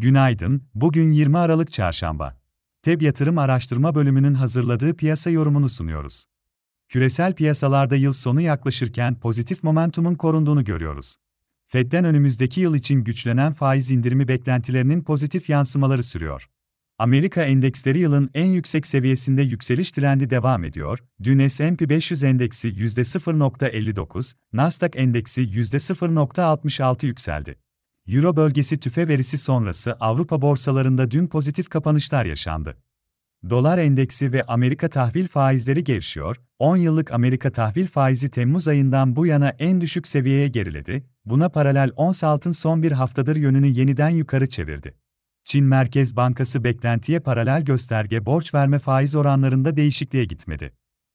[0.00, 2.40] Günaydın, bugün 20 Aralık Çarşamba.
[2.82, 6.24] TEB Yatırım Araştırma Bölümünün hazırladığı piyasa yorumunu sunuyoruz.
[6.88, 11.16] Küresel piyasalarda yıl sonu yaklaşırken pozitif momentumun korunduğunu görüyoruz.
[11.66, 16.48] Fed'den önümüzdeki yıl için güçlenen faiz indirimi beklentilerinin pozitif yansımaları sürüyor.
[16.98, 20.98] Amerika endeksleri yılın en yüksek seviyesinde yükseliş trendi devam ediyor.
[21.22, 27.67] Dün S&P 500 endeksi %0.59, Nasdaq endeksi %0.66 yükseldi.
[28.08, 32.76] Euro bölgesi tüfe verisi sonrası Avrupa borsalarında dün pozitif kapanışlar yaşandı.
[33.50, 39.26] Dolar endeksi ve Amerika tahvil faizleri gevşiyor, 10 yıllık Amerika tahvil faizi Temmuz ayından bu
[39.26, 44.48] yana en düşük seviyeye geriledi, buna paralel ons altın son bir haftadır yönünü yeniden yukarı
[44.48, 44.94] çevirdi.
[45.44, 50.72] Çin Merkez Bankası beklentiye paralel gösterge borç verme faiz oranlarında değişikliğe gitmedi.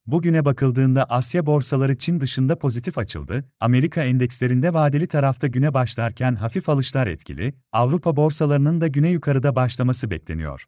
[0.07, 6.69] Bugüne bakıldığında Asya borsaları Çin dışında pozitif açıldı, Amerika endekslerinde vadeli tarafta güne başlarken hafif
[6.69, 10.65] alışlar etkili, Avrupa borsalarının da güne yukarıda başlaması bekleniyor.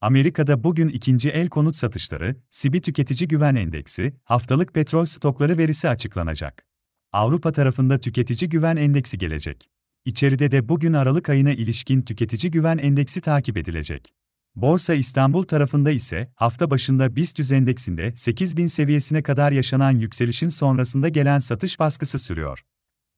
[0.00, 6.66] Amerika'da bugün ikinci el konut satışları, SIBI Tüketici Güven Endeksi, haftalık petrol stokları verisi açıklanacak.
[7.12, 9.70] Avrupa tarafında Tüketici Güven Endeksi gelecek.
[10.04, 14.14] İçeride de bugün Aralık ayına ilişkin Tüketici Güven Endeksi takip edilecek.
[14.56, 21.38] Borsa İstanbul tarafında ise hafta başında BIST endeksinde 8000 seviyesine kadar yaşanan yükselişin sonrasında gelen
[21.38, 22.64] satış baskısı sürüyor.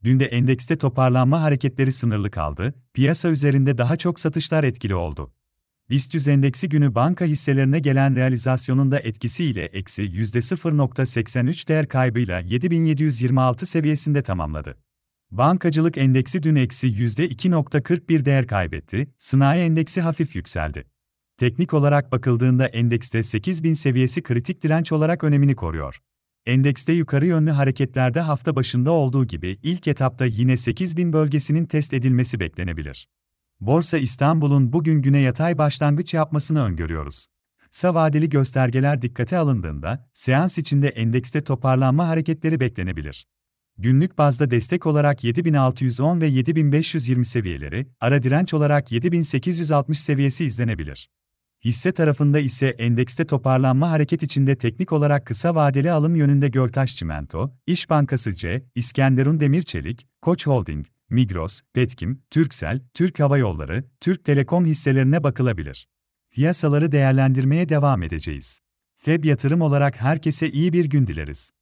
[0.04, 5.32] Dün de endekste toparlanma hareketleri sınırlı kaldı, piyasa üzerinde daha çok satışlar etkili oldu.
[5.90, 14.22] BIST endeksi günü banka hisselerine gelen realizasyonun da etkisiyle eksi %0.83 değer kaybıyla 7726 seviyesinde
[14.22, 14.78] tamamladı.
[15.30, 20.91] Bankacılık endeksi dün eksi %2.41 değer kaybetti, sanayi endeksi hafif yükseldi.
[21.42, 26.00] Teknik olarak bakıldığında endekste 8000 seviyesi kritik direnç olarak önemini koruyor.
[26.46, 32.40] Endekste yukarı yönlü hareketlerde hafta başında olduğu gibi ilk etapta yine 8000 bölgesinin test edilmesi
[32.40, 33.08] beklenebilir.
[33.60, 37.26] Borsa İstanbul'un bugün güne yatay başlangıç yapmasını öngörüyoruz.
[37.70, 43.26] Kısa vadeli göstergeler dikkate alındığında, seans içinde endekste toparlanma hareketleri beklenebilir.
[43.78, 51.08] Günlük bazda destek olarak 7610 ve 7520 seviyeleri, ara direnç olarak 7860 seviyesi izlenebilir.
[51.64, 57.52] Hisse tarafında ise endekste toparlanma hareket içinde teknik olarak kısa vadeli alım yönünde Göltaş Çimento,
[57.66, 64.24] İş Bankası C, İskenderun Demir Çelik, Koç Holding, Migros, Petkim, Türksel, Türk Hava Yolları, Türk
[64.24, 65.88] Telekom hisselerine bakılabilir.
[66.30, 68.60] Piyasaları değerlendirmeye devam edeceğiz.
[68.96, 71.52] FEB yatırım olarak herkese iyi bir gün dileriz.